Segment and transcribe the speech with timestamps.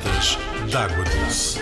[0.00, 0.38] Piratas
[0.70, 1.60] d'Água Doce.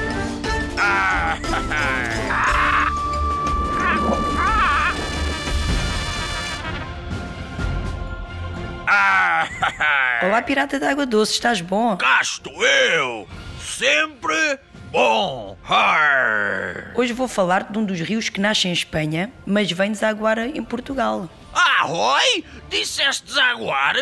[10.23, 11.97] Olá, pirata da água doce, estás bom?
[11.97, 13.29] Cá estou eu!
[13.61, 14.59] Sempre
[14.91, 15.57] bom!
[15.63, 16.93] Har!
[16.95, 20.63] Hoje vou falar de um dos rios que nasce em Espanha, mas vem desaguar em
[20.63, 21.29] Portugal.
[21.55, 22.45] Ah, oi!
[22.69, 23.95] Disseste desaguar?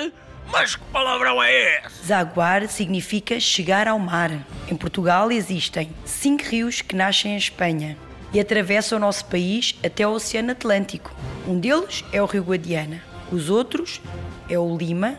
[0.51, 2.01] Mas que palavrão é esse?
[2.03, 4.31] Desaguar significa chegar ao mar.
[4.69, 7.97] Em Portugal existem cinco rios que nascem em Espanha
[8.33, 11.15] e atravessam o nosso país até o Oceano Atlântico.
[11.47, 13.03] Um deles é o Rio Guadiana.
[13.31, 14.01] Os outros
[14.49, 15.19] é o Lima,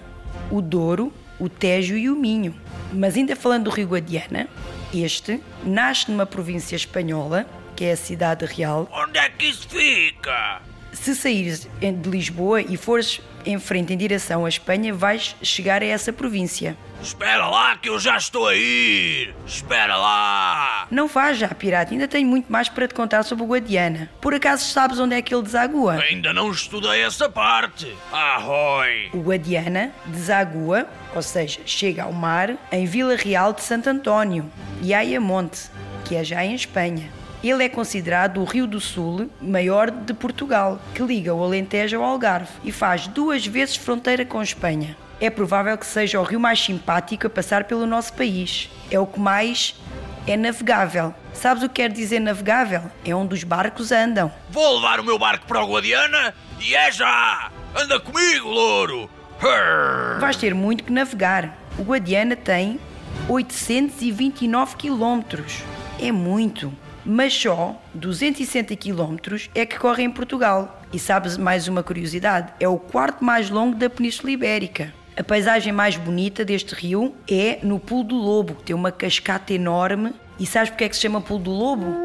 [0.50, 2.56] o Douro, o Tejo e o Minho.
[2.94, 4.48] Mas ainda falando do Rio Guadiana,
[4.94, 8.90] este nasce numa província espanhola, que é a Cidade Real.
[8.92, 10.62] Onde é que isso fica?
[10.94, 15.86] Se saíres de Lisboa e fores em frente em direção à Espanha, vais chegar a
[15.86, 16.78] essa província.
[17.02, 19.34] Espera lá que eu já estou a ir!
[19.46, 20.88] Espera lá!
[20.90, 24.10] Não vais já, pirata, ainda tenho muito mais para te contar sobre o Guadiana.
[24.20, 25.94] Por acaso sabes onde é que ele desagua?
[26.02, 27.96] Ainda não estudei essa parte!
[28.12, 29.10] Arroi!
[29.14, 34.52] O Guadiana desagua, ou seja, chega ao mar, em Vila Real de Santo António
[34.82, 35.70] e Ayamonte,
[36.04, 37.10] que é já em Espanha.
[37.44, 42.04] Ele é considerado o Rio do Sul maior de Portugal, que liga o Alentejo ao
[42.04, 44.98] Algarve e faz duas vezes fronteira com Espanha.
[45.20, 48.70] É provável que seja o rio mais simpático a passar pelo nosso país.
[48.92, 49.76] É o que mais
[50.28, 51.14] é navegável.
[51.34, 52.84] Sabes o que quer dizer navegável?
[53.06, 54.32] É onde os barcos andam.
[54.50, 57.52] Vou levar o meu barco para o Guadiana e é já!
[57.76, 59.10] Anda comigo, louro!
[60.20, 61.56] Vais ter muito que navegar.
[61.78, 62.80] O Guadiana tem
[63.30, 65.64] 829 quilómetros.
[66.00, 66.74] É muito.
[67.10, 70.82] Mas só 260 quilómetros é que corre em Portugal.
[70.92, 72.52] E sabes mais uma curiosidade?
[72.60, 74.94] É o quarto mais longo da Península Ibérica.
[75.16, 79.54] A paisagem mais bonita deste rio é no Pulo do Lobo, que tem uma cascata
[79.54, 80.14] enorme.
[80.38, 81.96] E sabes porque é que se chama Pulo do Lobo?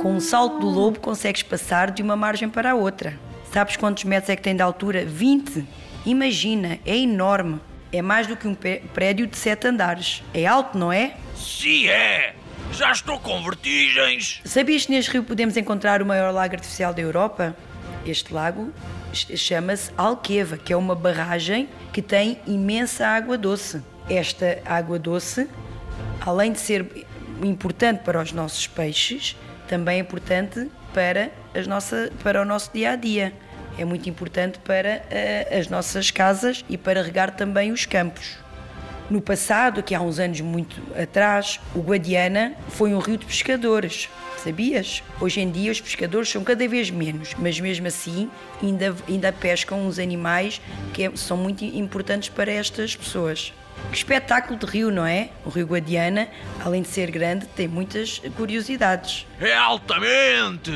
[0.00, 3.18] Com um salto do lobo consegues passar de uma margem para a outra.
[3.52, 5.04] Sabes quantos metros é que tem de altura?
[5.04, 5.66] 20!
[6.06, 7.60] Imagina, é enorme.
[7.92, 8.56] É mais do que um
[8.94, 10.22] prédio de sete andares.
[10.32, 11.16] É alto, não é?
[11.34, 12.39] Se é!
[12.80, 14.40] Já estou com vertigens!
[14.42, 17.54] Sabias que neste rio podemos encontrar o maior lago artificial da Europa?
[18.06, 18.72] Este lago
[19.12, 23.82] ch- chama-se Alqueva, que é uma barragem que tem imensa água doce.
[24.08, 25.46] Esta água doce,
[26.22, 27.06] além de ser
[27.42, 29.36] importante para os nossos peixes,
[29.68, 33.34] também é importante para, as nossa, para o nosso dia a dia.
[33.78, 38.38] É muito importante para eh, as nossas casas e para regar também os campos.
[39.10, 44.08] No passado, que há uns anos muito atrás, o Guadiana foi um rio de pescadores.
[44.38, 45.02] Sabias?
[45.20, 48.30] Hoje em dia os pescadores são cada vez menos, mas mesmo assim
[48.62, 50.60] ainda, ainda pescam uns animais
[50.94, 53.52] que é- são muito importantes para estas pessoas.
[53.90, 55.30] Que espetáculo de rio, não é?
[55.44, 56.28] O rio Guadiana,
[56.64, 59.26] além de ser grande, tem muitas curiosidades.
[59.40, 60.70] É altamente!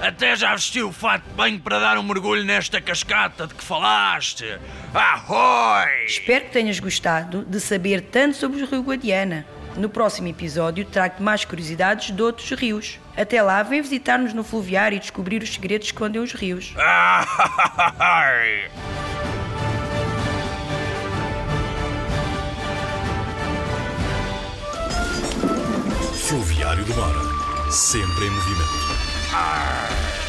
[0.00, 3.64] Até já vesti o fato de banho para dar um mergulho nesta cascata de que
[3.64, 4.58] falaste!
[4.92, 6.04] Arroi!
[6.06, 9.46] Espero que tenhas gostado de saber tanto sobre o rio Guadiana.
[9.76, 12.98] No próximo episódio trago-te mais curiosidades de outros rios.
[13.16, 16.74] Até lá, vem visitar-nos no fluviário e descobrir os segredos que escondem os rios.
[26.26, 27.70] Fluviário do Mar.
[27.70, 29.15] Sempre em movimento.
[29.32, 30.25] 二。